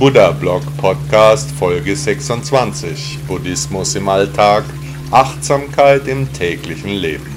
[0.00, 4.64] Buddha Blog Podcast Folge 26 Buddhismus im Alltag,
[5.10, 7.36] Achtsamkeit im täglichen Leben.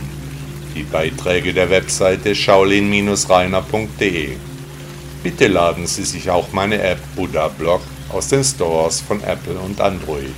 [0.74, 4.38] Die Beiträge der Webseite shaolin-reiner.de.
[5.24, 9.82] Bitte laden Sie sich auch meine App Buddha Blog aus den Stores von Apple und
[9.82, 10.34] Android.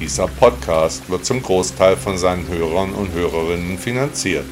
[0.00, 4.46] Dieser Podcast wird zum Großteil von seinen Hörern und Hörerinnen finanziert.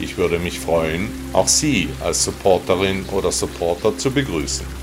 [0.00, 4.75] Ich würde mich freuen, auch Sie als Supporterin oder Supporter zu begrüßen.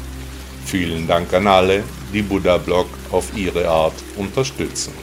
[0.66, 4.94] Vielen Dank an alle, die Buddha Blog auf ihre Art unterstützen.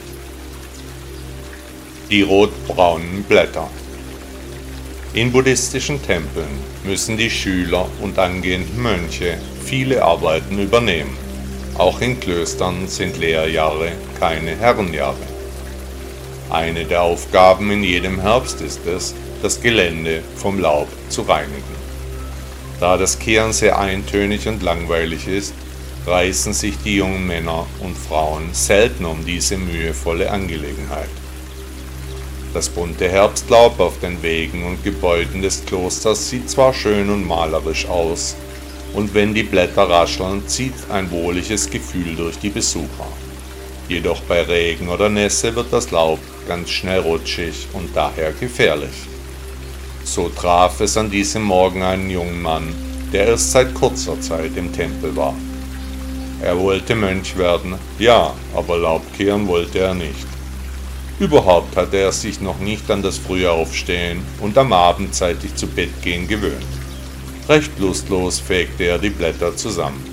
[2.09, 3.69] Die rot-braunen Blätter.
[5.13, 11.17] In buddhistischen Tempeln müssen die Schüler und angehenden Mönche viele Arbeiten übernehmen.
[11.77, 15.15] Auch in Klöstern sind Lehrjahre keine Herrenjahre.
[16.49, 21.80] Eine der Aufgaben in jedem Herbst ist es, das Gelände vom Laub zu reinigen.
[22.81, 25.53] Da das Kehren sehr eintönig und langweilig ist,
[26.07, 31.09] reißen sich die jungen Männer und Frauen selten um diese mühevolle Angelegenheit.
[32.55, 37.85] Das bunte Herbstlaub auf den Wegen und Gebäuden des Klosters sieht zwar schön und malerisch
[37.85, 38.35] aus,
[38.95, 43.07] und wenn die Blätter rascheln, zieht ein wohliges Gefühl durch die Besucher.
[43.89, 49.10] Jedoch bei Regen oder Nässe wird das Laub ganz schnell rutschig und daher gefährlich.
[50.13, 52.75] So traf es an diesem Morgen einen jungen Mann,
[53.13, 55.33] der erst seit kurzer Zeit im Tempel war.
[56.41, 60.27] Er wollte Mönch werden, ja, aber Laubkehren wollte er nicht.
[61.17, 65.65] Überhaupt hatte er sich noch nicht an das frühe Aufstehen und am Abend zeitig zu
[65.65, 66.73] Bett gehen gewöhnt.
[67.47, 70.03] Recht lustlos fegte er die Blätter zusammen.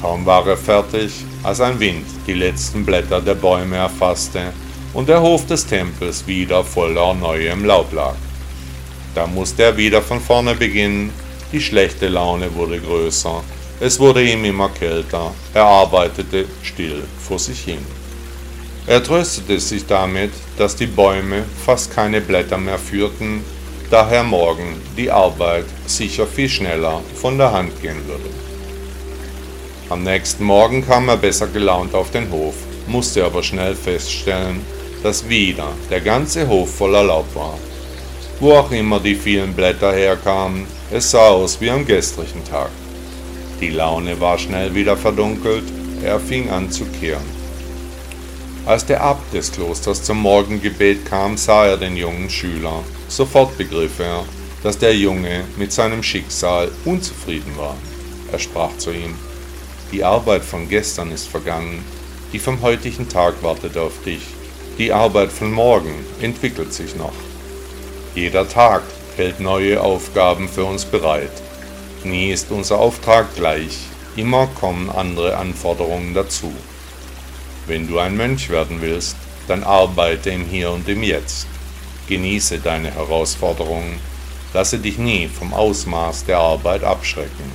[0.00, 4.54] Kaum war er fertig, als ein Wind die letzten Blätter der Bäume erfasste
[4.94, 8.14] und der Hof des Tempels wieder voller neuem Laub lag.
[9.14, 11.12] Da musste er wieder von vorne beginnen,
[11.52, 13.42] die schlechte Laune wurde größer
[13.80, 17.78] es wurde ihm immer kälter, er arbeitete still vor sich hin.
[18.88, 23.44] Er tröstete sich damit, dass die Bäume fast keine Blätter mehr führten,
[23.88, 28.30] daher morgen die Arbeit sicher viel schneller von der Hand gehen würde.
[29.90, 32.54] Am nächsten Morgen kam er besser gelaunt auf den Hof,
[32.88, 34.60] musste aber schnell feststellen,
[35.04, 37.56] dass wieder der ganze Hof voller Laub war.
[38.40, 42.70] Wo auch immer die vielen Blätter herkamen, es sah aus wie am gestrigen Tag.
[43.60, 45.64] Die Laune war schnell wieder verdunkelt,
[46.04, 47.26] er fing an zu kehren.
[48.64, 52.84] Als der Abt des Klosters zum Morgengebet kam, sah er den jungen Schüler.
[53.08, 54.24] Sofort begriff er,
[54.62, 57.76] dass der Junge mit seinem Schicksal unzufrieden war.
[58.30, 59.16] Er sprach zu ihm,
[59.90, 61.82] die Arbeit von gestern ist vergangen,
[62.32, 64.22] die vom heutigen Tag wartet auf dich.
[64.78, 67.14] Die Arbeit von morgen entwickelt sich noch.
[68.18, 68.82] Jeder Tag
[69.16, 71.30] hält neue Aufgaben für uns bereit.
[72.02, 73.78] Nie ist unser Auftrag gleich,
[74.16, 76.52] immer kommen andere Anforderungen dazu.
[77.68, 79.14] Wenn du ein Mönch werden willst,
[79.46, 81.46] dann arbeite im Hier und im Jetzt.
[82.08, 84.00] Genieße deine Herausforderungen,
[84.52, 87.52] lasse dich nie vom Ausmaß der Arbeit abschrecken.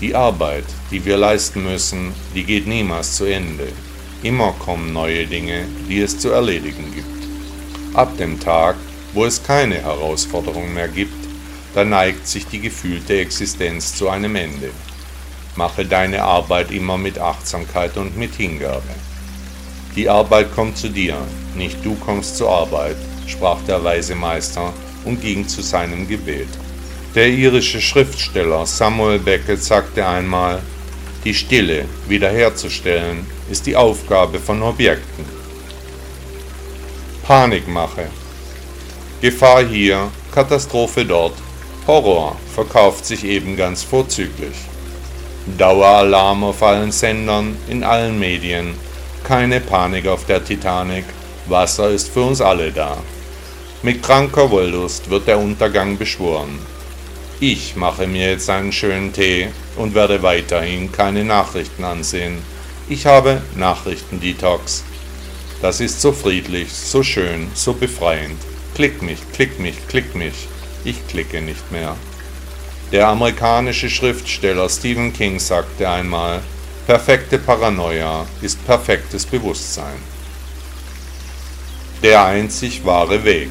[0.00, 3.68] Die Arbeit, die wir leisten müssen, die geht niemals zu Ende.
[4.22, 7.94] Immer kommen neue Dinge, die es zu erledigen gibt.
[7.94, 8.76] Ab dem Tag,
[9.12, 11.28] wo es keine Herausforderungen mehr gibt,
[11.74, 14.70] da neigt sich die gefühlte Existenz zu einem Ende.
[15.56, 18.94] Mache deine Arbeit immer mit Achtsamkeit und mit Hingabe.
[19.96, 21.16] Die Arbeit kommt zu dir,
[21.56, 24.72] nicht du kommst zur Arbeit, sprach der weise Meister
[25.04, 26.48] und ging zu seinem Gebet.
[27.14, 30.60] Der irische Schriftsteller Samuel Beckett sagte einmal,
[31.24, 35.24] die Stille wiederherzustellen ist die Aufgabe von Objekten.
[37.24, 38.06] Panikmache.
[39.20, 41.34] Gefahr hier, Katastrophe dort,
[41.88, 44.54] Horror verkauft sich eben ganz vorzüglich.
[45.56, 48.74] Daueralarm auf allen Sendern, in allen Medien.
[49.24, 51.04] Keine Panik auf der Titanic.
[51.46, 52.96] Wasser ist für uns alle da.
[53.82, 56.58] Mit kranker Wollust wird der Untergang beschworen.
[57.40, 62.38] Ich mache mir jetzt einen schönen Tee und werde weiterhin keine Nachrichten ansehen.
[62.88, 64.84] Ich habe Nachrichtendetox.
[65.60, 68.38] Das ist so friedlich, so schön, so befreiend.
[68.78, 70.46] Klick mich, klick mich, klick mich.
[70.84, 71.96] Ich klicke nicht mehr.
[72.92, 76.42] Der amerikanische Schriftsteller Stephen King sagte einmal,
[76.86, 79.96] perfekte Paranoia ist perfektes Bewusstsein.
[82.04, 83.50] Der einzig wahre Weg.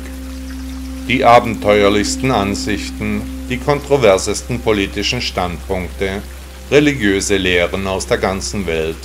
[1.10, 6.22] Die abenteuerlichsten Ansichten, die kontroversesten politischen Standpunkte,
[6.72, 8.96] religiöse Lehren aus der ganzen Welt,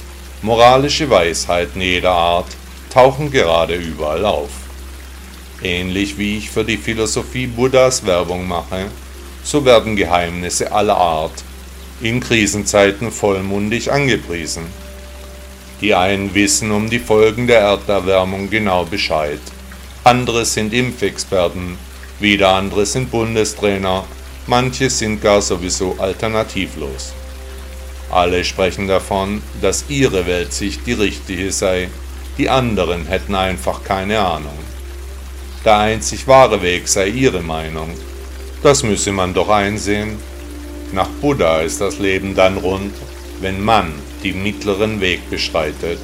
[0.40, 2.46] moralische Weisheiten jeder Art
[2.90, 4.61] tauchen gerade überall auf.
[5.64, 8.86] Ähnlich wie ich für die Philosophie Buddhas Werbung mache,
[9.44, 11.44] so werden Geheimnisse aller Art
[12.00, 14.64] in Krisenzeiten vollmundig angepriesen.
[15.80, 19.40] Die einen wissen um die Folgen der Erderwärmung genau Bescheid,
[20.02, 21.78] andere sind Impfexperten,
[22.18, 24.04] wieder andere sind Bundestrainer,
[24.48, 27.12] manche sind gar sowieso alternativlos.
[28.10, 31.88] Alle sprechen davon, dass ihre Weltsicht die richtige sei,
[32.36, 34.61] die anderen hätten einfach keine Ahnung.
[35.64, 37.90] Der einzig wahre Weg sei ihre Meinung.
[38.64, 40.18] Das müsse man doch einsehen.
[40.92, 42.92] Nach Buddha ist das Leben dann rund,
[43.40, 43.92] wenn man
[44.24, 45.98] den mittleren Weg beschreitet,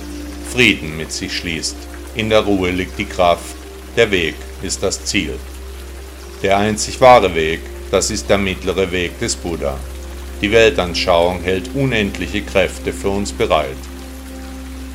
[0.52, 1.76] Frieden mit sich schließt.
[2.14, 3.56] In der Ruhe liegt die Kraft,
[3.96, 5.34] der Weg ist das Ziel.
[6.44, 7.60] Der einzig wahre Weg,
[7.90, 9.76] das ist der mittlere Weg des Buddha.
[10.40, 13.76] Die Weltanschauung hält unendliche Kräfte für uns bereit.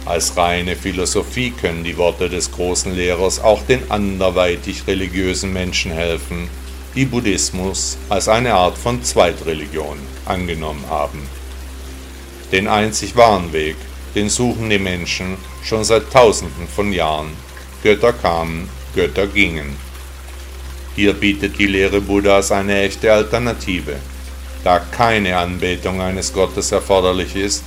[0.05, 6.49] Als reine Philosophie können die Worte des großen Lehrers auch den anderweitig religiösen Menschen helfen,
[6.93, 11.21] die Buddhismus als eine Art von Zweitreligion angenommen haben.
[12.51, 13.77] Den einzig wahren Weg,
[14.13, 17.29] den suchen die Menschen schon seit Tausenden von Jahren.
[17.81, 19.75] Götter kamen, Götter gingen.
[20.95, 23.95] Hier bietet die Lehre Buddhas eine echte Alternative,
[24.63, 27.63] da keine Anbetung eines Gottes erforderlich ist,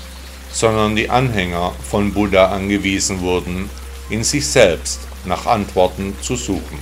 [0.56, 3.68] sondern die Anhänger von Buddha angewiesen wurden,
[4.08, 6.78] in sich selbst nach Antworten zu suchen.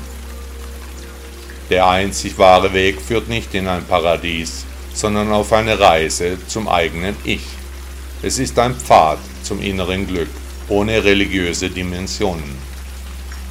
[1.71, 7.17] Der einzig wahre Weg führt nicht in ein Paradies, sondern auf eine Reise zum eigenen
[7.25, 7.43] Ich.
[8.23, 10.31] Es ist ein Pfad zum inneren Glück,
[10.69, 12.57] ohne religiöse Dimensionen.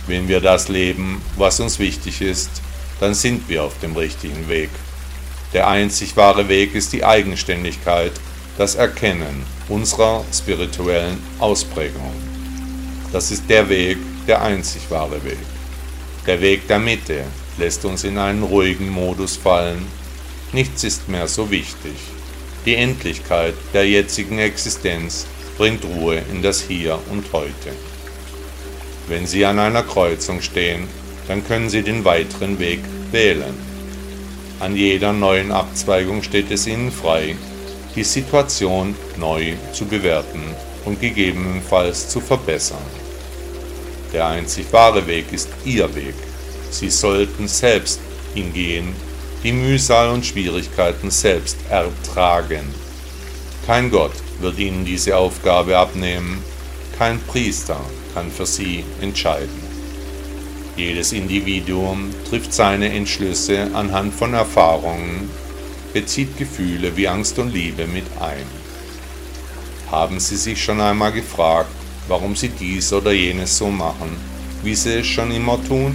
[0.07, 2.49] Wenn wir das leben, was uns wichtig ist,
[3.01, 4.69] dann sind wir auf dem richtigen Weg.
[5.51, 8.13] Der einzig wahre Weg ist die Eigenständigkeit,
[8.57, 12.11] das Erkennen unserer spirituellen Ausprägung.
[13.11, 13.97] Das ist der Weg,
[14.27, 15.39] der einzig wahre Weg.
[16.27, 17.23] Der Weg der Mitte
[17.57, 19.85] lässt uns in einen ruhigen Modus fallen.
[20.51, 21.93] Nichts ist mehr so wichtig.
[22.65, 25.25] Die Endlichkeit der jetzigen Existenz
[25.57, 27.73] bringt Ruhe in das Hier und Heute.
[29.07, 30.87] Wenn Sie an einer Kreuzung stehen,
[31.27, 32.79] dann können Sie den weiteren Weg
[33.11, 33.53] wählen.
[34.59, 37.35] An jeder neuen Abzweigung steht es Ihnen frei,
[37.95, 40.43] die Situation neu zu bewerten
[40.85, 42.85] und gegebenenfalls zu verbessern.
[44.11, 46.15] Der einzig wahre Weg ist Ihr Weg.
[46.69, 47.99] Sie sollten selbst
[48.35, 48.95] ihn gehen,
[49.43, 52.73] die Mühsal und Schwierigkeiten selbst ertragen.
[53.65, 56.43] Kein Gott wird Ihnen diese Aufgabe abnehmen,
[56.97, 57.79] kein Priester
[58.13, 59.73] kann für Sie entscheiden.
[60.75, 65.29] Jedes Individuum trifft seine Entschlüsse anhand von Erfahrungen,
[65.93, 68.47] bezieht Gefühle wie Angst und Liebe mit ein.
[69.91, 71.69] Haben Sie sich schon einmal gefragt,
[72.07, 74.17] warum Sie dies oder jenes so machen,
[74.63, 75.93] wie Sie es schon immer tun?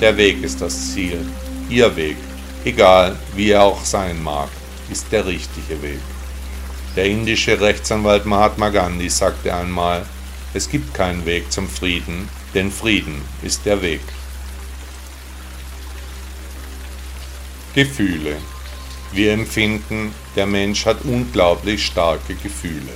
[0.00, 1.24] Der Weg ist das Ziel,
[1.70, 2.16] Ihr Weg,
[2.64, 4.50] egal wie er auch sein mag,
[4.90, 6.00] ist der richtige Weg.
[6.94, 10.04] Der indische Rechtsanwalt Mahatma Gandhi sagte einmal,
[10.52, 14.02] es gibt keinen Weg zum Frieden, denn Frieden ist der Weg.
[17.74, 18.36] Gefühle.
[19.12, 22.92] Wir empfinden, der Mensch hat unglaublich starke Gefühle.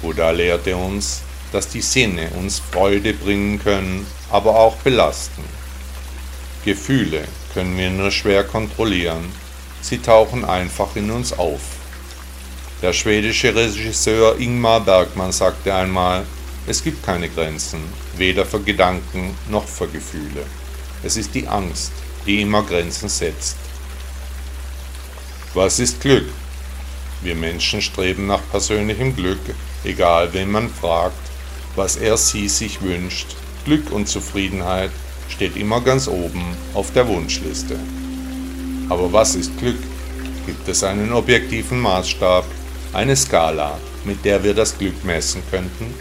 [0.00, 1.20] Buddha lehrte uns,
[1.52, 5.44] dass die Sinne uns Freude bringen können, aber auch belasten.
[6.64, 9.30] Gefühle können wir nur schwer kontrollieren,
[9.82, 11.60] sie tauchen einfach in uns auf.
[12.80, 16.24] Der schwedische Regisseur Ingmar Bergmann sagte einmal,
[16.66, 17.80] es gibt keine Grenzen,
[18.16, 20.46] weder für Gedanken noch für Gefühle.
[21.02, 21.92] Es ist die Angst,
[22.24, 23.56] die immer Grenzen setzt.
[25.52, 26.26] Was ist Glück?
[27.22, 29.40] Wir Menschen streben nach persönlichem Glück,
[29.82, 31.18] egal wen man fragt,
[31.74, 33.34] was er sie sich wünscht.
[33.64, 34.92] Glück und Zufriedenheit
[35.28, 37.80] steht immer ganz oben auf der Wunschliste.
[38.90, 39.80] Aber was ist Glück?
[40.46, 42.44] Gibt es einen objektiven Maßstab,
[42.92, 45.92] eine Skala, mit der wir das Glück messen könnten?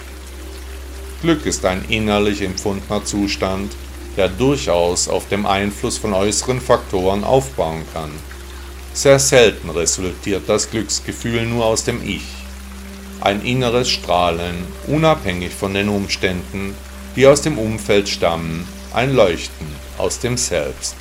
[1.24, 3.72] Glück ist ein innerlich empfundener Zustand,
[4.16, 8.12] der durchaus auf dem Einfluss von äußeren Faktoren aufbauen kann.
[8.94, 12.26] Sehr selten resultiert das Glücksgefühl nur aus dem Ich.
[13.22, 14.56] Ein inneres Strahlen,
[14.88, 16.74] unabhängig von den Umständen,
[17.16, 19.68] die aus dem Umfeld stammen, ein Leuchten
[19.98, 20.96] aus dem Selbst.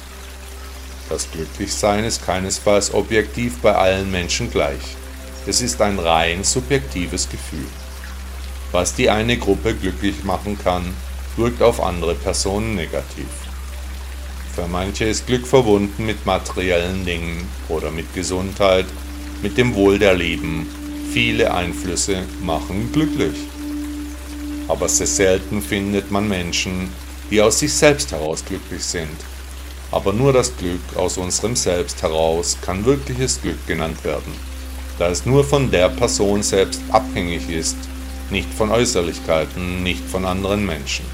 [1.08, 4.82] Das Glücklichsein ist keinesfalls objektiv bei allen Menschen gleich.
[5.46, 7.66] Es ist ein rein subjektives Gefühl.
[8.72, 10.84] Was die eine Gruppe glücklich machen kann,
[11.36, 13.47] wirkt auf andere Personen negativ.
[14.58, 18.86] Für manche ist Glück verbunden mit materiellen Dingen oder mit Gesundheit,
[19.40, 20.66] mit dem Wohl der Lieben.
[21.12, 23.36] Viele Einflüsse machen glücklich.
[24.66, 26.90] Aber sehr selten findet man Menschen,
[27.30, 29.16] die aus sich selbst heraus glücklich sind.
[29.92, 34.32] Aber nur das Glück aus unserem Selbst heraus kann wirkliches Glück genannt werden.
[34.98, 37.76] da es nur von der Person selbst abhängig ist,
[38.28, 41.04] nicht von Äußerlichkeiten, nicht von anderen Menschen.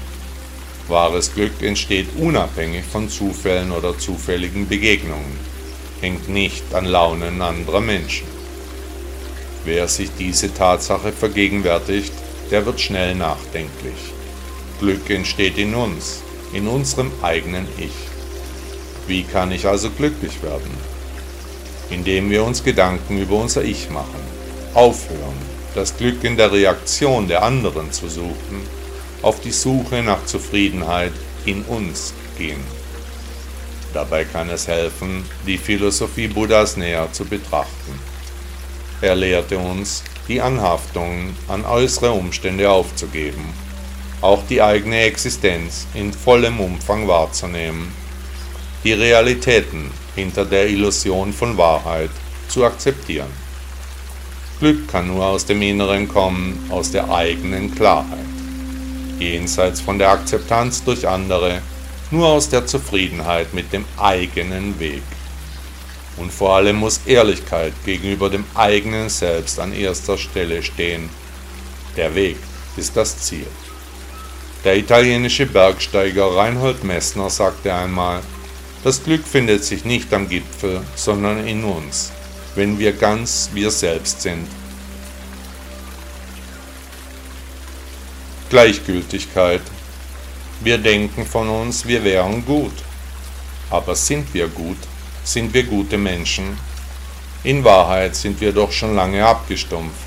[0.87, 5.39] Wahres Glück entsteht unabhängig von Zufällen oder zufälligen Begegnungen,
[5.99, 8.27] hängt nicht an Launen anderer Menschen.
[9.63, 12.13] Wer sich diese Tatsache vergegenwärtigt,
[12.51, 14.13] der wird schnell nachdenklich.
[14.79, 16.21] Glück entsteht in uns,
[16.53, 17.95] in unserem eigenen Ich.
[19.07, 20.69] Wie kann ich also glücklich werden?
[21.89, 24.21] Indem wir uns Gedanken über unser Ich machen,
[24.75, 25.37] aufhören,
[25.73, 28.61] das Glück in der Reaktion der anderen zu suchen,
[29.21, 31.13] auf die Suche nach Zufriedenheit
[31.45, 32.63] in uns gehen.
[33.93, 37.99] Dabei kann es helfen, die Philosophie Buddhas näher zu betrachten.
[39.01, 43.45] Er lehrte uns, die Anhaftung an äußere Umstände aufzugeben,
[44.21, 47.91] auch die eigene Existenz in vollem Umfang wahrzunehmen,
[48.83, 52.09] die Realitäten hinter der Illusion von Wahrheit
[52.47, 53.31] zu akzeptieren.
[54.59, 58.24] Glück kann nur aus dem Inneren kommen, aus der eigenen Klarheit,
[59.19, 61.61] jenseits von der Akzeptanz durch andere,
[62.11, 65.03] nur aus der Zufriedenheit mit dem eigenen Weg.
[66.17, 71.09] Und vor allem muss Ehrlichkeit gegenüber dem eigenen Selbst an erster Stelle stehen.
[71.97, 72.37] Der Weg
[72.77, 73.47] ist das Ziel.
[74.63, 78.21] Der italienische Bergsteiger Reinhold Messner sagte einmal,
[78.83, 82.11] das Glück findet sich nicht am Gipfel, sondern in uns,
[82.55, 84.47] wenn wir ganz wir selbst sind.
[88.49, 89.61] Gleichgültigkeit.
[90.61, 92.73] Wir denken von uns, wir wären gut.
[93.69, 94.77] Aber sind wir gut?
[95.25, 96.55] sind wir gute Menschen.
[97.43, 100.05] In Wahrheit sind wir doch schon lange abgestumpft.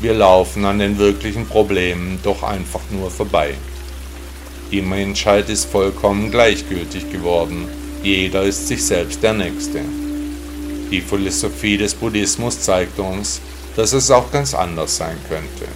[0.00, 3.54] Wir laufen an den wirklichen Problemen doch einfach nur vorbei.
[4.70, 7.68] Die Menschheit ist vollkommen gleichgültig geworden.
[8.02, 9.80] Jeder ist sich selbst der Nächste.
[10.90, 13.40] Die Philosophie des Buddhismus zeigt uns,
[13.76, 15.66] dass es auch ganz anders sein könnte.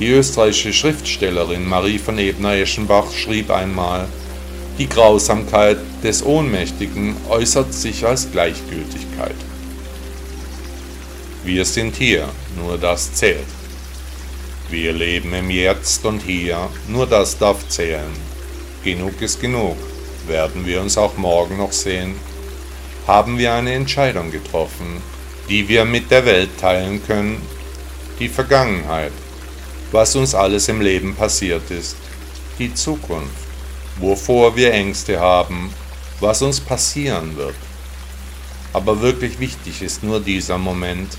[0.00, 4.06] Die österreichische Schriftstellerin Marie von Ebner-Eschenbach schrieb einmal,
[4.78, 9.34] die Grausamkeit des Ohnmächtigen äußert sich als Gleichgültigkeit.
[11.42, 13.46] Wir sind hier, nur das zählt.
[14.70, 18.12] Wir leben im Jetzt und hier, nur das darf zählen.
[18.84, 19.76] Genug ist genug.
[20.28, 22.14] Werden wir uns auch morgen noch sehen?
[23.08, 25.02] Haben wir eine Entscheidung getroffen,
[25.48, 27.42] die wir mit der Welt teilen können?
[28.20, 29.12] Die Vergangenheit,
[29.92, 31.96] was uns alles im Leben passiert ist,
[32.58, 33.48] die Zukunft
[34.00, 35.72] wovor wir Ängste haben,
[36.20, 37.54] was uns passieren wird.
[38.72, 41.16] Aber wirklich wichtig ist nur dieser Moment,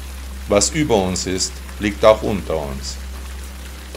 [0.47, 2.97] was über uns ist, liegt auch unter uns.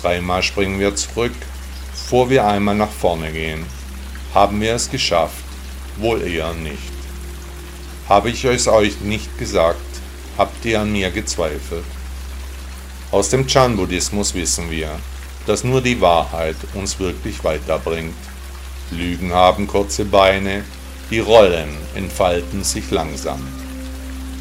[0.00, 1.34] Dreimal springen wir zurück,
[1.92, 3.64] bevor wir einmal nach vorne gehen.
[4.34, 5.44] Haben wir es geschafft?
[5.98, 6.92] Wohl eher nicht.
[8.08, 9.80] Habe ich es euch nicht gesagt,
[10.36, 11.84] habt ihr an mir gezweifelt.
[13.12, 14.88] Aus dem Chan-Buddhismus wissen wir,
[15.46, 18.14] dass nur die Wahrheit uns wirklich weiterbringt.
[18.90, 20.64] Lügen haben kurze Beine,
[21.10, 23.46] die Rollen entfalten sich langsam.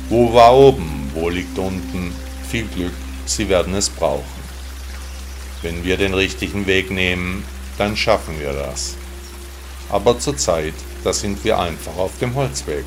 [0.08, 2.16] Wo war oben, wo liegt unten?
[2.50, 2.94] Viel Glück,
[3.26, 4.42] Sie werden es brauchen.
[5.62, 7.44] Wenn wir den richtigen Weg nehmen,
[7.78, 8.96] dann schaffen wir das.
[9.90, 12.86] Aber zurzeit, da sind wir einfach auf dem Holzweg.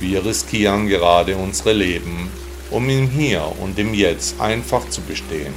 [0.00, 2.30] Wir riskieren gerade unsere Leben,
[2.70, 5.54] um im Hier und im Jetzt einfach zu bestehen.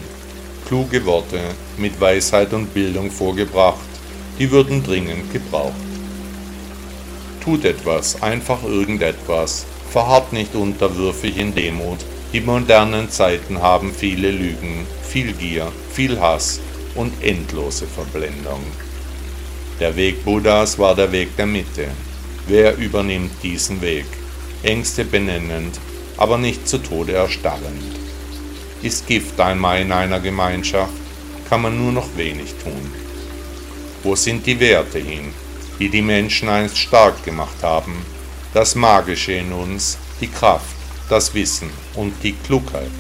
[0.68, 1.40] Kluge Worte
[1.78, 3.80] mit Weisheit und Bildung vorgebracht,
[4.40, 5.74] die würden dringend gebraucht.
[7.44, 12.00] Tut etwas, einfach irgendetwas, verharrt nicht unterwürfig in Demut.
[12.32, 16.60] Die modernen Zeiten haben viele Lügen, viel Gier, viel Hass
[16.96, 18.62] und endlose Verblendung.
[19.80, 21.88] Der Weg Buddhas war der Weg der Mitte.
[22.48, 24.06] Wer übernimmt diesen Weg?
[24.64, 25.78] Ängste benennend,
[26.24, 27.84] aber nicht zu Tode erstarrend.
[28.82, 30.94] Ist Gift einmal in einer Gemeinschaft,
[31.50, 32.94] kann man nur noch wenig tun.
[34.04, 35.34] Wo sind die Werte hin,
[35.80, 38.06] die die Menschen einst stark gemacht haben?
[38.54, 40.78] Das Magische in uns, die Kraft,
[41.10, 42.96] das Wissen und die Klugheit.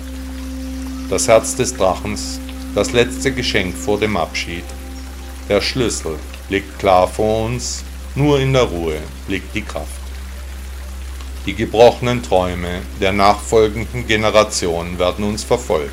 [1.10, 2.42] Das Herz des Drachens,
[2.75, 4.65] das letzte Geschenk vor dem Abschied.
[5.48, 8.98] Der Schlüssel liegt klar vor uns, nur in der Ruhe
[9.30, 10.02] liegt die Kraft.
[11.46, 15.92] Die gebrochenen Träume der nachfolgenden Generationen werden uns verfolgen.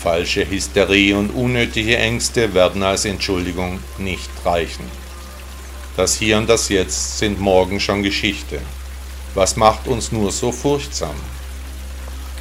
[0.00, 4.84] Falsche Hysterie und unnötige Ängste werden als Entschuldigung nicht reichen.
[5.96, 8.60] Das Hier und das Jetzt sind morgen schon Geschichte.
[9.34, 11.16] Was macht uns nur so furchtsam?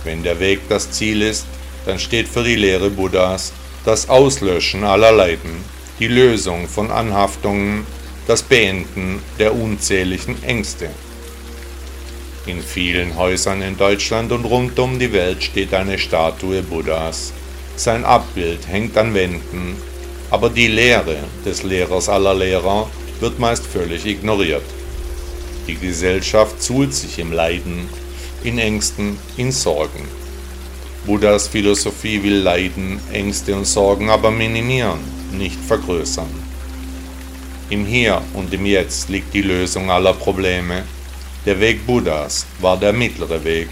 [0.03, 1.47] Wenn der Weg das Ziel ist,
[1.87, 3.53] dann steht für die Lehre Buddhas
[3.85, 5.65] das Auslöschen aller Leiden,
[5.97, 7.87] die Lösung von Anhaftungen,
[8.27, 10.91] das Beenden der unzähligen Ängste.
[12.47, 17.33] In vielen Häusern in Deutschland und rund um die Welt steht eine Statue Buddhas.
[17.75, 19.75] Sein Abbild hängt an Wänden,
[20.31, 22.89] aber die Lehre des Lehrers aller Lehrer
[23.19, 24.63] wird meist völlig ignoriert.
[25.67, 27.89] Die Gesellschaft suhlt sich im Leiden,
[28.45, 30.07] in Ängsten, in Sorgen.
[31.05, 34.99] Buddhas Philosophie will Leiden, Ängste und Sorgen aber minimieren,
[35.33, 36.29] nicht vergrößern.
[37.69, 40.83] Im Hier und im Jetzt liegt die Lösung aller Probleme.
[41.47, 43.69] Der Weg Buddhas war der mittlere Weg,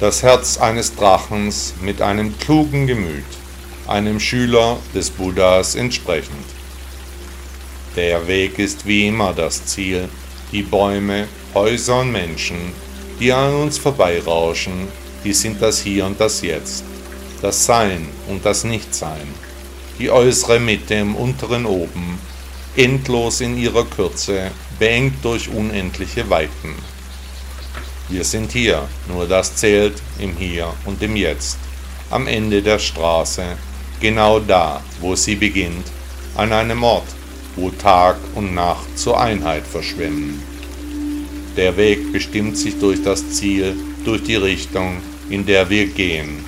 [0.00, 3.22] das Herz eines Drachens mit einem klugen Gemüt,
[3.86, 6.44] einem Schüler des Buddhas entsprechend.
[7.94, 10.08] Der Weg ist wie immer das Ziel,
[10.50, 12.72] die Bäume, Häuser und Menschen,
[13.20, 14.88] die an uns vorbeirauschen,
[15.22, 16.82] die sind das Hier und das Jetzt,
[17.40, 19.28] das Sein und das Nichtsein,
[20.00, 22.18] die äußere Mitte im unteren Oben,
[22.74, 24.50] endlos in ihrer Kürze,
[24.80, 26.74] beengt durch unendliche Weiten.
[28.08, 31.58] Wir sind hier, nur das zählt im Hier und im Jetzt,
[32.10, 33.44] am Ende der Straße,
[34.00, 35.86] genau da, wo sie beginnt,
[36.36, 37.08] an einem Ort,
[37.56, 40.42] wo Tag und Nacht zur Einheit verschwimmen.
[41.56, 46.44] Der Weg bestimmt sich durch das Ziel, durch die Richtung, in der wir gehen.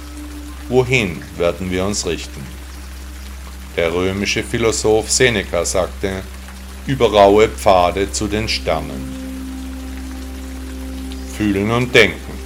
[0.68, 2.42] Wohin werden wir uns richten?
[3.76, 6.22] Der römische Philosoph Seneca sagte,
[6.86, 9.13] über raue Pfade zu den Sternen.
[11.36, 12.38] Fühlen und denken.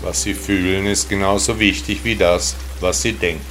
[0.00, 3.44] Was sie fühlen, ist genauso wichtig wie das, was sie denken.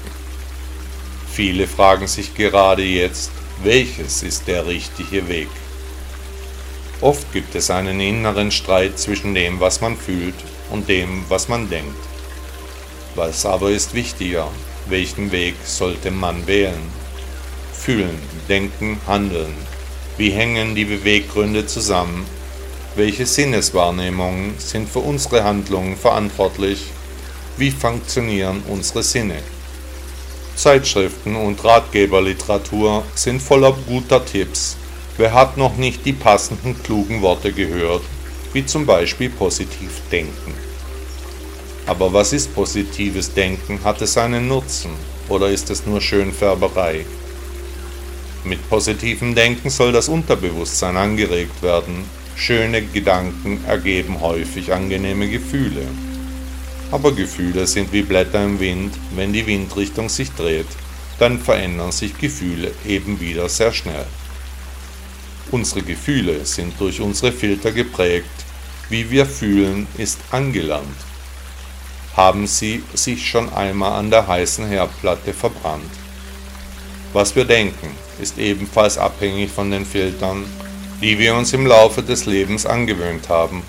[1.31, 3.29] Viele fragen sich gerade jetzt,
[3.63, 5.49] welches ist der richtige Weg?
[7.01, 10.35] Oft gibt es einen inneren Streit zwischen dem, was man fühlt
[10.71, 11.95] und dem, was man denkt.
[13.13, 14.49] Was aber ist wichtiger?
[14.87, 16.91] Welchen Weg sollte man wählen?
[17.71, 18.17] Fühlen,
[18.49, 19.53] denken, handeln.
[20.17, 22.25] Wie hängen die Beweggründe zusammen?
[22.97, 26.87] Welche Sinneswahrnehmungen sind für unsere Handlungen verantwortlich?
[27.55, 29.35] Wie funktionieren unsere Sinne?
[30.55, 34.77] Zeitschriften und Ratgeberliteratur sind voller guter Tipps
[35.17, 38.01] Wer hat noch nicht die passenden klugen Worte gehört,
[38.53, 40.55] wie zum Beispiel positiv denken?
[41.85, 43.79] Aber was ist positives Denken?
[43.83, 44.91] Hat es einen Nutzen
[45.29, 47.05] oder ist es nur Schönfärberei?
[48.43, 52.16] Mit positivem Denken soll das Unterbewusstsein angeregt werden.
[52.37, 55.87] Schöne Gedanken ergeben häufig angenehme Gefühle.
[56.91, 60.67] Aber Gefühle sind wie Blätter im Wind, wenn die Windrichtung sich dreht,
[61.17, 64.05] dann verändern sich Gefühle eben wieder sehr schnell.
[65.49, 68.29] Unsere Gefühle sind durch unsere Filter geprägt.
[68.87, 70.95] Wie wir fühlen, ist angelernt.
[72.15, 75.91] Haben Sie sich schon einmal an der heißen Herdplatte verbrannt?
[77.13, 77.89] Was wir denken,
[78.21, 80.45] ist ebenfalls abhängig von den Filtern,
[81.01, 83.61] die wir uns im Laufe des Lebens angewöhnt haben.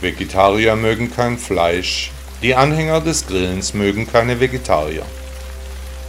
[0.00, 2.10] Vegetarier mögen kein Fleisch,
[2.42, 5.04] die Anhänger des Grillens mögen keine Vegetarier.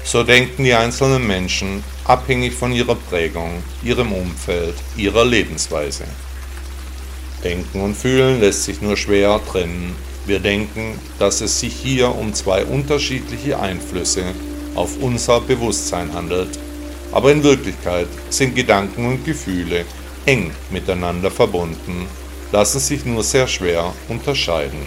[0.03, 6.05] So denken die einzelnen Menschen abhängig von ihrer Prägung, ihrem Umfeld, ihrer Lebensweise.
[7.43, 9.95] Denken und Fühlen lässt sich nur schwer trennen.
[10.25, 14.23] Wir denken, dass es sich hier um zwei unterschiedliche Einflüsse
[14.75, 16.57] auf unser Bewusstsein handelt,
[17.12, 19.86] aber in Wirklichkeit sind Gedanken und Gefühle
[20.25, 22.07] eng miteinander verbunden,
[22.51, 24.86] lassen sich nur sehr schwer unterscheiden.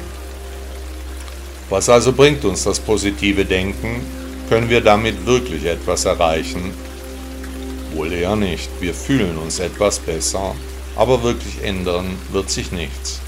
[1.68, 4.01] Was also bringt uns das positive Denken?
[4.49, 6.72] Können wir damit wirklich etwas erreichen?
[7.94, 8.70] Wohl eher nicht.
[8.81, 10.55] Wir fühlen uns etwas besser,
[10.94, 13.20] aber wirklich ändern wird sich nichts.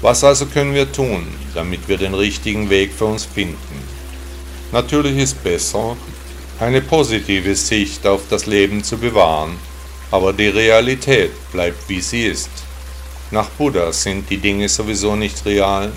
[0.00, 3.56] Was also können wir tun, damit wir den richtigen Weg für uns finden?
[4.72, 5.96] Natürlich ist besser,
[6.60, 9.58] eine positive Sicht auf das Leben zu bewahren,
[10.10, 12.50] aber die Realität bleibt wie sie ist.
[13.30, 15.92] Nach Buddha sind die Dinge sowieso nicht real,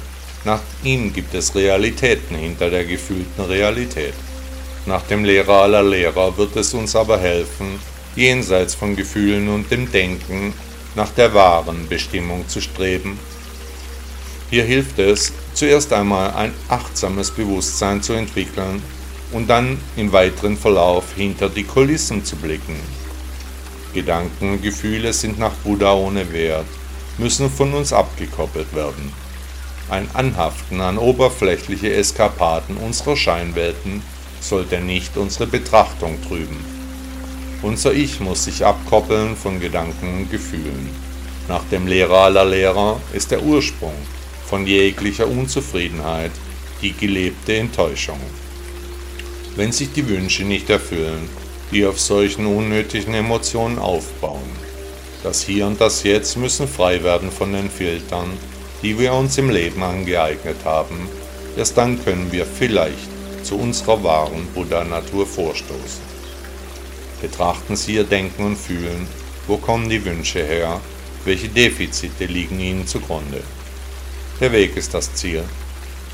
[0.45, 4.13] nach ihm gibt es Realitäten hinter der gefühlten Realität.
[4.85, 7.79] Nach dem Lehrer aller Lehrer wird es uns aber helfen,
[8.15, 10.53] jenseits von Gefühlen und dem Denken
[10.95, 13.17] nach der wahren Bestimmung zu streben.
[14.49, 18.83] Hier hilft es, zuerst einmal ein achtsames Bewusstsein zu entwickeln
[19.31, 22.75] und dann im weiteren Verlauf hinter die Kulissen zu blicken.
[23.93, 26.65] Gedanken und Gefühle sind nach Buddha ohne Wert,
[27.17, 29.13] müssen von uns abgekoppelt werden.
[29.89, 34.01] Ein Anhaften an oberflächliche Eskapaden unserer Scheinwelten
[34.39, 36.63] sollte nicht unsere Betrachtung trüben.
[37.61, 40.89] Unser Ich muss sich abkoppeln von Gedanken und Gefühlen.
[41.47, 43.95] Nach dem Lehrer aller Lehrer ist der Ursprung
[44.45, 46.31] von jeglicher Unzufriedenheit
[46.81, 48.19] die gelebte Enttäuschung.
[49.55, 51.29] Wenn sich die Wünsche nicht erfüllen,
[51.73, 54.63] die auf solchen unnötigen Emotionen aufbauen.
[55.23, 58.29] Das Hier und das Jetzt müssen frei werden von den Filtern,
[58.83, 61.07] die wir uns im Leben angeeignet haben,
[61.57, 63.09] erst dann können wir vielleicht
[63.43, 66.13] zu unserer wahren Buddha-Natur vorstoßen.
[67.21, 69.07] Betrachten Sie Ihr Denken und Fühlen,
[69.47, 70.79] wo kommen die Wünsche her,
[71.25, 73.41] welche Defizite liegen Ihnen zugrunde.
[74.39, 75.43] Der Weg ist das Ziel.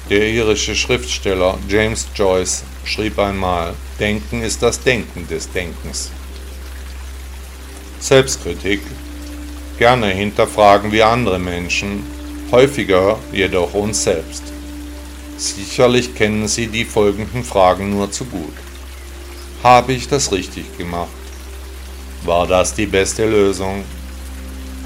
[0.09, 6.09] Der irische Schriftsteller James Joyce schrieb einmal, Denken ist das Denken des Denkens.
[7.99, 8.81] Selbstkritik.
[9.77, 12.03] Gerne hinterfragen wir andere Menschen,
[12.51, 14.41] häufiger jedoch uns selbst.
[15.37, 18.55] Sicherlich kennen Sie die folgenden Fragen nur zu gut.
[19.61, 21.09] Habe ich das richtig gemacht?
[22.25, 23.83] War das die beste Lösung?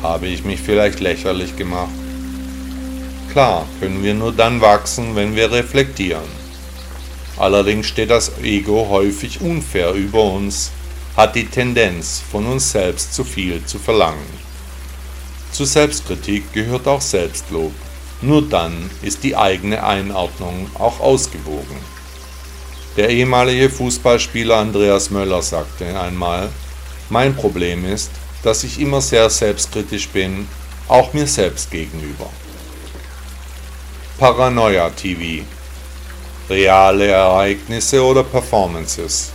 [0.01, 2.03] Habe ich mich vielleicht lächerlich gemacht?
[3.34, 6.30] Klar können wir nur dann wachsen, wenn wir reflektieren.
[7.36, 10.69] Allerdings steht das Ego häufig unfair über uns,
[11.17, 14.43] hat die Tendenz, von uns selbst zu viel zu verlangen.
[15.52, 17.72] Zu Selbstkritik gehört auch Selbstlob.
[18.22, 21.78] Nur dann ist die eigene Einordnung auch ausgewogen.
[22.98, 26.50] Der ehemalige Fußballspieler Andreas Möller sagte einmal,
[27.10, 28.12] mein Problem ist,
[28.43, 30.48] dass ich immer sehr selbstkritisch bin,
[30.88, 32.30] auch mir selbst gegenüber.
[34.23, 35.43] Paranoia TV
[36.49, 39.33] Reale Ereignisse oder Performances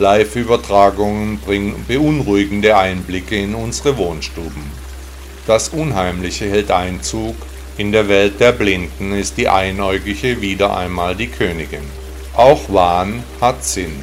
[0.00, 4.64] Live-Übertragungen bringen beunruhigende Einblicke in unsere Wohnstuben.
[5.46, 7.36] Das Unheimliche hält Einzug,
[7.76, 11.88] in der Welt der Blinden ist die Einäugige wieder einmal die Königin.
[12.34, 14.02] Auch Wahn hat Sinn.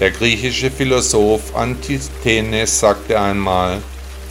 [0.00, 3.80] Der griechische Philosoph Antisthenes sagte einmal,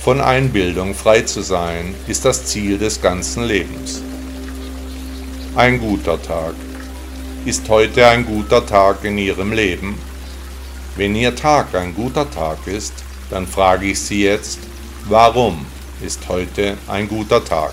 [0.04, 4.02] von Einbildung frei zu sein, ist das Ziel des ganzen Lebens.
[5.58, 6.54] Ein guter Tag.
[7.46, 9.98] Ist heute ein guter Tag in Ihrem Leben?
[10.98, 12.94] Wenn Ihr Tag ein guter Tag ist,
[13.30, 14.60] dann frage ich Sie jetzt,
[15.06, 15.66] warum
[16.06, 17.72] ist heute ein guter Tag?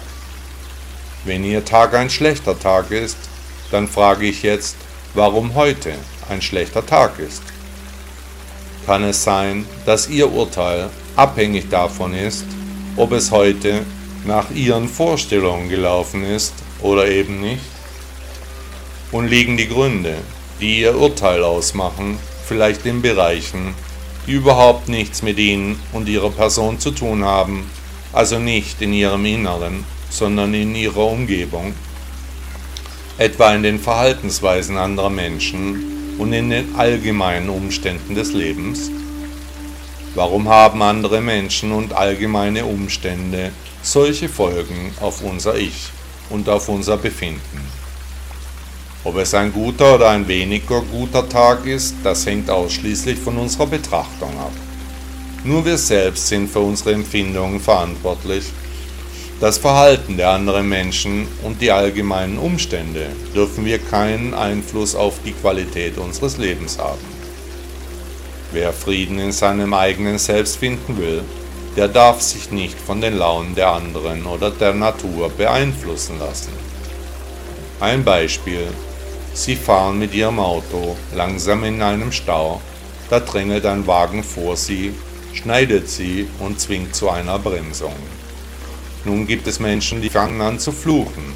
[1.25, 3.17] Wenn Ihr Tag ein schlechter Tag ist,
[3.73, 4.77] dann frage ich jetzt,
[5.15, 5.95] warum heute
[6.29, 7.43] ein schlechter Tag ist.
[8.87, 12.45] Kann es sein, dass Ihr Urteil abhängig davon ist,
[12.97, 13.83] ob es heute
[14.25, 17.72] nach Ihren Vorstellungen gelaufen ist oder eben nicht?
[19.13, 20.17] Und liegen die Gründe,
[20.61, 23.75] die Ihr Urteil ausmachen, vielleicht in Bereichen,
[24.27, 27.71] die überhaupt nichts mit Ihnen und Ihrer Person zu tun haben,
[28.13, 31.75] also nicht in Ihrem Inneren, sondern in Ihrer Umgebung?
[33.19, 38.91] etwa in den Verhaltensweisen anderer Menschen und in den allgemeinen Umständen des Lebens?
[40.15, 45.91] Warum haben andere Menschen und allgemeine Umstände solche Folgen auf unser Ich
[46.31, 47.82] und auf unser Befinden?
[49.05, 53.67] Ob es ein guter oder ein weniger guter Tag ist, das hängt ausschließlich von unserer
[53.67, 54.53] Betrachtung ab.
[55.45, 58.45] Nur wir selbst sind für unsere Empfindungen verantwortlich
[59.43, 65.33] das Verhalten der anderen Menschen und die allgemeinen Umstände dürfen wir keinen Einfluss auf die
[65.33, 67.05] Qualität unseres Lebens haben.
[68.53, 71.25] Wer Frieden in seinem eigenen Selbst finden will,
[71.77, 76.53] der darf sich nicht von den Launen der anderen oder der Natur beeinflussen lassen.
[77.81, 78.69] Ein Beispiel.
[79.35, 82.61] Sie fahren mit ihrem Auto langsam in einem Stau,
[83.09, 84.95] da drängelt ein Wagen vor sie,
[85.33, 87.95] schneidet sie und zwingt zu einer Bremsung.
[89.05, 91.35] Nun gibt es Menschen, die fangen an zu fluchen.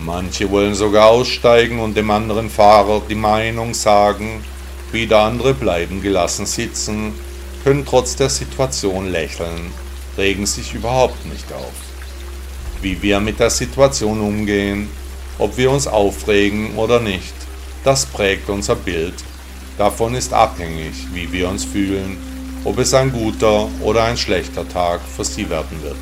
[0.00, 4.44] Manche wollen sogar aussteigen und dem anderen Fahrer die Meinung sagen,
[4.92, 7.14] wieder andere bleiben gelassen sitzen,
[7.64, 9.72] können trotz der Situation lächeln,
[10.18, 11.72] regen sich überhaupt nicht auf.
[12.82, 14.90] Wie wir mit der Situation umgehen,
[15.38, 17.34] ob wir uns aufregen oder nicht,
[17.82, 19.14] das prägt unser Bild.
[19.76, 22.16] Davon ist abhängig, wie wir uns fühlen,
[22.64, 25.96] ob es ein guter oder ein schlechter Tag für Sie werden wird.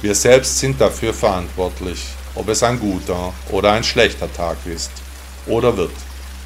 [0.00, 4.90] Wir selbst sind dafür verantwortlich, ob es ein guter oder ein schlechter Tag ist
[5.46, 5.92] oder wird.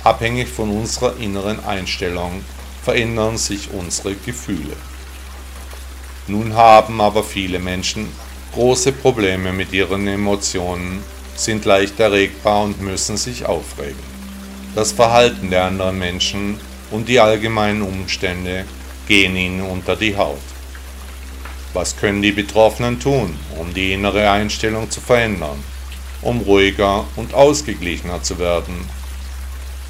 [0.05, 2.43] Abhängig von unserer inneren Einstellung
[2.83, 4.77] verändern sich unsere Gefühle.
[6.27, 8.09] Nun haben aber viele Menschen
[8.55, 11.03] große Probleme mit ihren Emotionen,
[11.39, 14.03] sind leicht erregbar und müssen sich aufregen.
[14.75, 18.65] Das Verhalten der anderen Menschen und die allgemeinen Umstände
[19.07, 20.39] gehen ihnen unter die Haut.
[21.73, 25.63] Was können die Betroffenen tun, um die innere Einstellung zu verändern,
[26.23, 28.89] um ruhiger und ausgeglichener zu werden?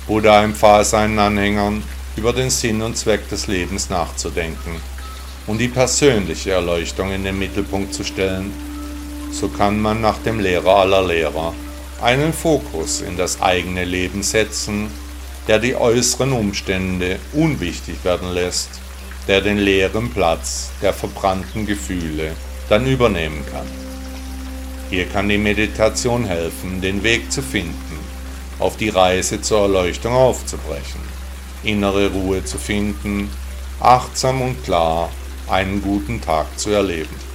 [0.07, 1.83] Buddha empfahl seinen Anhängern,
[2.17, 4.81] über den Sinn und Zweck des Lebens nachzudenken
[5.47, 8.53] und die persönliche Erleuchtung in den Mittelpunkt zu stellen.
[9.31, 11.55] So kann man nach dem Lehrer aller Lehrer
[12.03, 14.89] einen Fokus in das eigene Leben setzen,
[15.47, 18.81] der die äußeren Umstände unwichtig werden lässt
[19.29, 22.33] der den leeren Platz der verbrannten Gefühle
[22.71, 23.67] dann übernehmen kann.
[24.91, 27.99] Hier kann die Meditation helfen, den Weg zu finden,
[28.59, 31.03] auf die Reise zur Erleuchtung aufzubrechen,
[31.63, 33.31] innere Ruhe zu finden,
[33.81, 35.11] achtsam und klar
[35.47, 37.28] einen guten Tag zu erleben.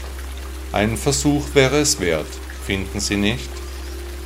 [0.73, 2.25] Einen Versuch wäre es wert,
[2.65, 3.47] finden Sie nicht?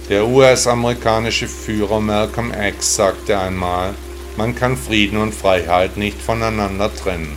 [0.07, 3.93] Der US-amerikanische Führer Malcolm X sagte einmal,
[4.37, 7.35] man kann Frieden und Freiheit nicht voneinander trennen.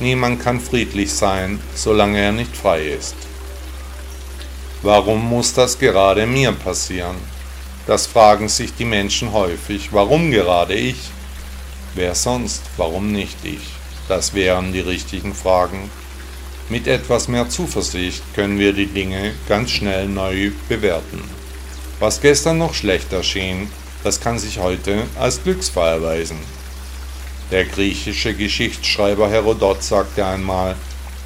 [0.00, 3.16] Niemand kann friedlich sein, solange er nicht frei ist.
[4.80, 7.16] Warum muss das gerade mir passieren?
[7.86, 9.92] Das fragen sich die Menschen häufig.
[9.92, 11.10] Warum gerade ich?
[11.94, 12.62] Wer sonst?
[12.78, 13.72] Warum nicht ich?
[14.08, 15.90] Das wären die richtigen Fragen.
[16.70, 21.22] Mit etwas mehr Zuversicht können wir die Dinge ganz schnell neu bewerten.
[21.98, 23.70] Was gestern noch schlecht erschien,
[24.04, 26.38] das kann sich heute als Glücksfall erweisen.
[27.50, 30.76] Der griechische Geschichtsschreiber Herodot sagte einmal,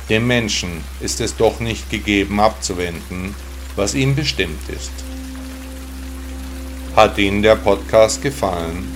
[0.08, 3.34] dem Menschen ist es doch nicht gegeben abzuwenden,
[3.74, 4.92] was ihm bestimmt ist.
[6.94, 8.86] Hat Ihnen der Podcast gefallen?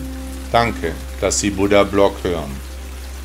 [0.53, 2.55] Danke, dass Sie Buddha Blog hören.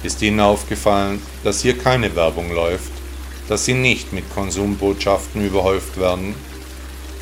[0.01, 3.00] Ist Ihnen aufgefallen, dass hier keine Werbung läuft?
[3.47, 6.35] Dass sie nicht mit Konsumbotschaften überhäuft werden?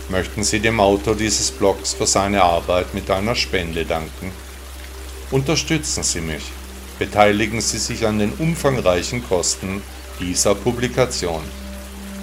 [0.09, 4.31] Möchten Sie dem Autor dieses Blogs für seine Arbeit mit einer Spende danken?
[5.29, 6.43] Unterstützen Sie mich.
[6.97, 9.83] Beteiligen Sie sich an den umfangreichen Kosten
[10.19, 11.43] dieser Publikation.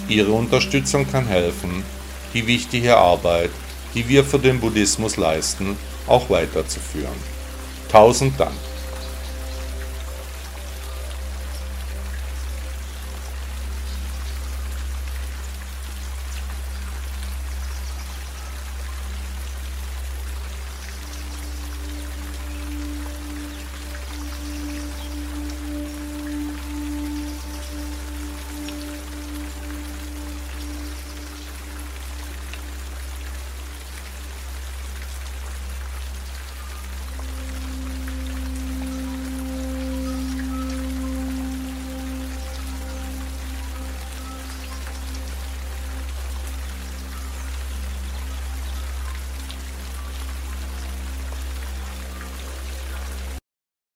[0.09, 1.83] Ihre Unterstützung kann helfen,
[2.33, 3.51] die wichtige Arbeit,
[3.93, 7.15] die wir für den Buddhismus leisten, auch weiterzuführen.
[7.89, 8.51] Tausend Dank.